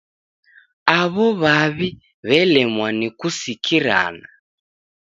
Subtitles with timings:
[0.97, 1.89] Aw'o w'aw'I
[2.27, 4.27] w'elemwa ni kusikirana.